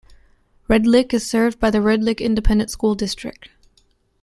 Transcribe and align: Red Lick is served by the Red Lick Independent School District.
Red 0.67 0.87
Lick 0.87 1.13
is 1.13 1.29
served 1.29 1.59
by 1.59 1.69
the 1.69 1.79
Red 1.79 2.03
Lick 2.03 2.19
Independent 2.21 2.71
School 2.71 2.95
District. 2.95 3.49